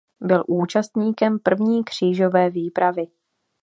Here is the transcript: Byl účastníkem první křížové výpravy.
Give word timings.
Byl 0.21 0.43
účastníkem 0.47 1.39
první 1.39 1.83
křížové 1.83 2.49
výpravy. 2.49 3.07